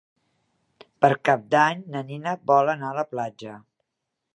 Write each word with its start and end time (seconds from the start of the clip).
Per 1.05 1.11
Cap 1.29 1.45
d'Any 1.57 1.85
na 1.97 2.03
Nina 2.11 2.37
vol 2.53 2.77
anar 2.77 2.91
a 2.93 3.01
la 3.03 3.09
platja. 3.15 3.59